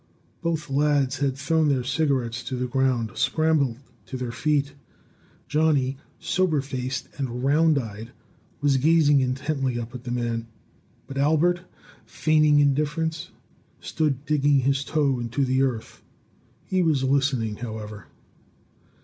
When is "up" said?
9.79-9.93